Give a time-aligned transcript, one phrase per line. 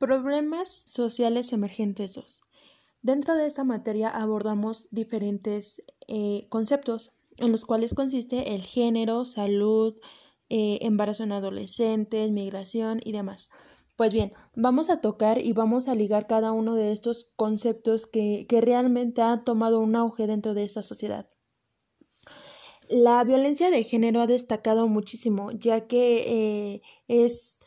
[0.00, 2.40] Problemas sociales emergentes 2.
[3.02, 9.94] Dentro de esta materia abordamos diferentes eh, conceptos en los cuales consiste el género, salud,
[10.48, 13.50] eh, embarazo en adolescentes, migración y demás.
[13.96, 18.46] Pues bien, vamos a tocar y vamos a ligar cada uno de estos conceptos que,
[18.48, 21.28] que realmente han tomado un auge dentro de esta sociedad.
[22.88, 27.58] La violencia de género ha destacado muchísimo, ya que eh, es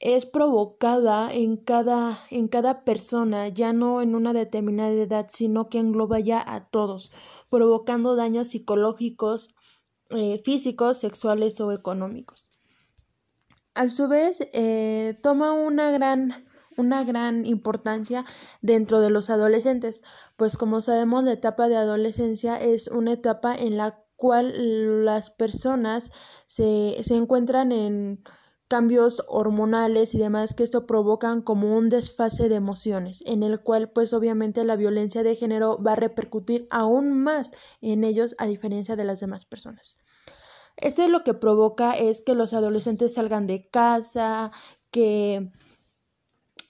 [0.00, 5.78] es provocada en cada, en cada persona, ya no en una determinada edad, sino que
[5.78, 7.10] engloba ya a todos,
[7.50, 9.54] provocando daños psicológicos,
[10.10, 12.50] eh, físicos, sexuales o económicos.
[13.74, 18.24] A su vez, eh, toma una gran, una gran importancia
[18.62, 20.02] dentro de los adolescentes,
[20.36, 26.10] pues como sabemos la etapa de adolescencia es una etapa en la cual las personas
[26.46, 28.24] se, se encuentran en
[28.68, 33.90] cambios hormonales y demás que esto provocan como un desfase de emociones en el cual
[33.90, 38.94] pues obviamente la violencia de género va a repercutir aún más en ellos a diferencia
[38.94, 39.96] de las demás personas.
[40.76, 44.52] Esto es lo que provoca es que los adolescentes salgan de casa,
[44.90, 45.50] que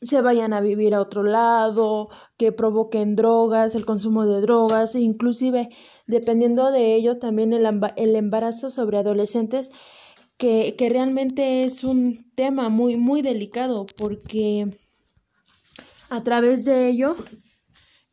[0.00, 5.00] se vayan a vivir a otro lado, que provoquen drogas, el consumo de drogas, e
[5.00, 5.68] inclusive
[6.06, 9.72] dependiendo de ello también el, el embarazo sobre adolescentes
[10.38, 14.66] que, que realmente es un tema muy, muy delicado porque
[16.10, 17.16] a través de ello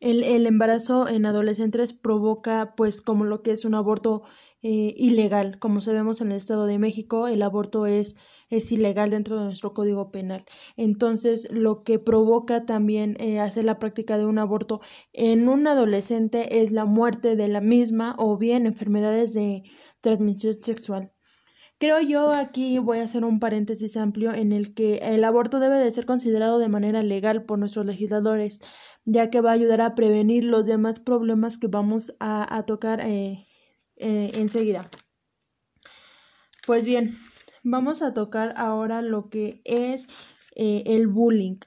[0.00, 4.22] el, el, embarazo en adolescentes provoca pues como lo que es un aborto
[4.62, 5.58] eh, ilegal.
[5.58, 8.16] Como sabemos en el Estado de México el aborto es,
[8.50, 10.44] es ilegal dentro de nuestro código penal.
[10.76, 14.80] Entonces lo que provoca también eh, hacer la práctica de un aborto
[15.12, 19.62] en un adolescente es la muerte de la misma o bien enfermedades de
[20.00, 21.12] transmisión sexual.
[21.78, 25.76] Creo yo aquí voy a hacer un paréntesis amplio en el que el aborto debe
[25.78, 28.60] de ser considerado de manera legal por nuestros legisladores,
[29.04, 33.44] ya que va a ayudar a prevenir los demás problemas que vamos a, tocar eh,
[33.96, 34.88] eh, enseguida.
[36.66, 37.14] Pues bien,
[37.62, 40.06] vamos a tocar ahora lo que es
[40.54, 41.58] eh, el bullying.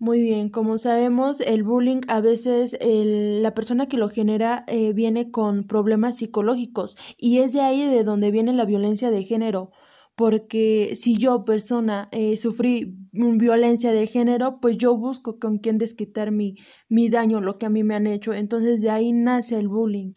[0.00, 5.30] Muy bien, como sabemos, el bullying a veces la persona que lo genera eh, viene
[5.32, 9.72] con problemas psicológicos y es de ahí de donde viene la violencia de género.
[10.14, 16.30] Porque si yo, persona, eh, sufrí violencia de género, pues yo busco con quién desquitar
[16.32, 16.56] mi,
[16.88, 18.32] mi daño, lo que a mí me han hecho.
[18.32, 20.12] Entonces de ahí nace el bullying.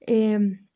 [0.00, 0.68] Em,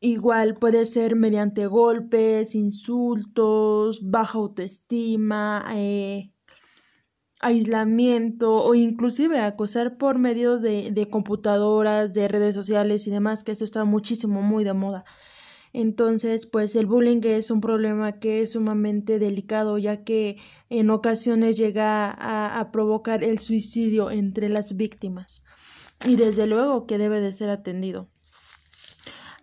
[0.00, 6.31] igual puede ser mediante golpes, insultos, baja autoestima, eh,
[7.42, 13.52] aislamiento o inclusive acosar por medio de, de, computadoras, de redes sociales y demás, que
[13.52, 15.04] esto está muchísimo, muy de moda.
[15.74, 20.36] Entonces, pues el bullying es un problema que es sumamente delicado, ya que
[20.70, 25.44] en ocasiones llega a, a provocar el suicidio entre las víctimas.
[26.06, 28.08] Y desde luego que debe de ser atendido.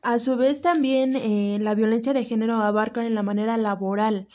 [0.02, 4.28] A su vez también eh, la violencia de género abarca en la manera laboral,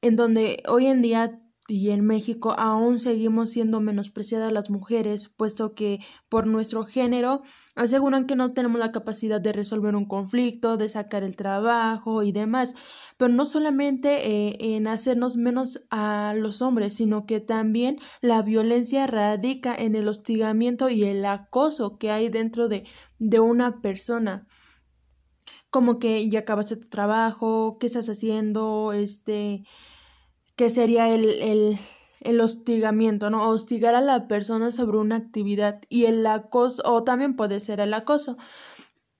[0.00, 5.74] en donde hoy en día y en México aún seguimos siendo menospreciadas las mujeres, puesto
[5.74, 7.42] que por nuestro género
[7.74, 12.32] aseguran que no tenemos la capacidad de resolver un conflicto, de sacar el trabajo y
[12.32, 12.74] demás.
[13.16, 19.06] Pero no solamente eh, en hacernos menos a los hombres, sino que también la violencia
[19.06, 22.84] radica en el hostigamiento y el acoso que hay dentro de,
[23.18, 24.46] de una persona
[25.70, 29.64] como que ya acabaste tu trabajo, qué estás haciendo, este,
[30.56, 31.78] que sería el, el,
[32.20, 33.48] el hostigamiento, ¿no?
[33.48, 37.94] Hostigar a la persona sobre una actividad y el acoso, o también puede ser el
[37.94, 38.36] acoso,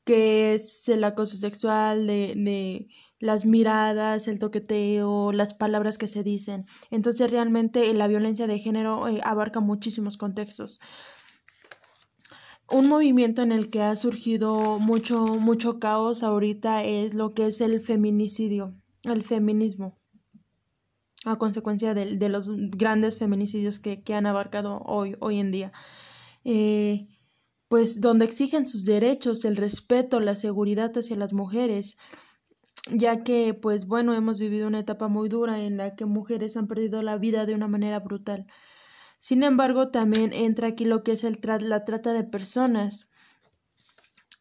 [0.05, 6.23] que es el acoso sexual de, de las miradas, el toqueteo, las palabras que se
[6.23, 6.67] dicen.
[6.91, 10.81] Entonces realmente la violencia de género eh, abarca muchísimos contextos.
[12.71, 17.61] Un movimiento en el que ha surgido mucho, mucho caos ahorita es lo que es
[17.61, 18.75] el feminicidio,
[19.05, 19.99] el feminismo
[21.25, 25.73] a consecuencia de, de los grandes feminicidios que, que, han abarcado hoy, hoy en día.
[26.45, 27.07] Eh,
[27.69, 31.97] pues donde exigen sus derechos, el respeto, la seguridad hacia las mujeres,
[32.91, 36.69] ya que, pues bueno, hemos vivido una etapa muy dura en la que mujeres han
[36.69, 38.47] perdido la vida de una manera brutal.
[39.19, 43.09] Sin embargo, también entra aquí lo que es el la trata de personas,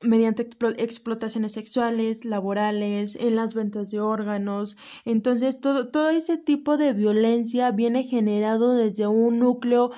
[0.04, 0.48] mediante
[0.78, 4.78] explotaciones sexuales, laborales, en las ventas de órganos.
[5.06, 9.92] Entonces, todo, todo ese tipo de violencia viene generado desde un núcleo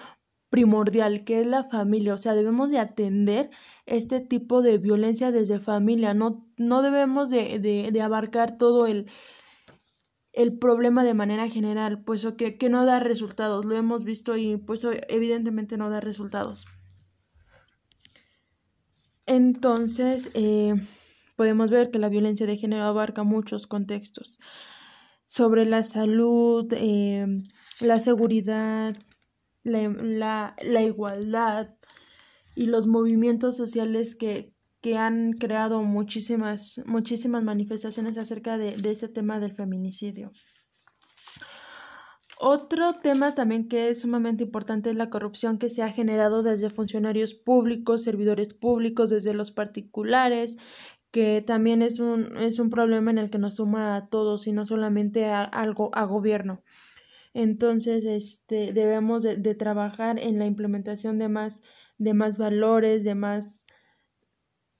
[0.49, 3.49] primordial que es la familia, o sea, debemos de atender
[3.85, 9.07] este tipo de violencia desde familia, no, no debemos de, de, de abarcar todo el,
[10.31, 14.57] el problema de manera general, pues que, que no da resultados, lo hemos visto y
[14.57, 16.65] pues evidentemente no da resultados.
[19.27, 20.73] Entonces, eh,
[21.35, 24.39] podemos ver que la violencia de género abarca muchos contextos
[25.25, 27.25] sobre la salud, eh,
[27.81, 28.95] la seguridad,
[29.63, 31.75] la, la, igualdad
[32.55, 39.09] y los movimientos sociales que, que han creado muchísimas, muchísimas manifestaciones acerca de, de ese
[39.09, 40.31] tema del feminicidio.
[42.47, 46.69] Otro tema también que es sumamente importante es la corrupción que se ha generado desde
[46.69, 50.55] funcionarios públicos, servidores públicos, desde los particulares,
[51.09, 54.51] que también es un, es un problema en el que nos suma a todos y
[54.51, 56.61] no solamente a, algo, a gobierno.
[57.33, 61.63] Entonces, este, debemos de, trabajar en la implementación de más,
[61.97, 63.63] de más valores, de más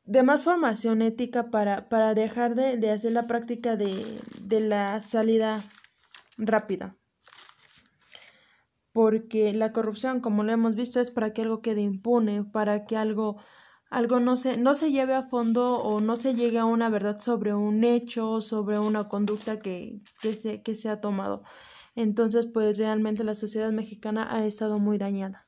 [0.03, 4.05] de más formación ética para, para dejar de, de hacer la práctica de,
[4.39, 5.63] de la salida
[6.37, 6.95] rápida
[8.95, 12.95] porque la corrupción, como lo hemos visto, es para que algo quede impune, para que
[12.95, 13.35] algo,
[13.89, 17.19] algo no, se, no se lleve a fondo o no se llegue a una verdad
[17.19, 21.43] sobre un hecho, sobre una conducta que, que, se, que se ha tomado.
[21.95, 25.45] Entonces, pues realmente la sociedad mexicana ha estado muy dañada.